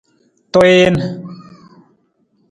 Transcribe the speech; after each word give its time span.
Tuwiin. 0.51 0.95